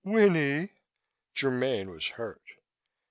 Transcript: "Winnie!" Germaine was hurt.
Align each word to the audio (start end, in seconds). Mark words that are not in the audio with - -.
"Winnie!" 0.03 0.71
Germaine 1.37 1.91
was 1.91 2.07
hurt. 2.17 2.41